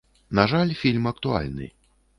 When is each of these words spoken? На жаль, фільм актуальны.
На 0.39 0.45
жаль, 0.53 0.73
фільм 0.81 1.07
актуальны. 1.15 1.73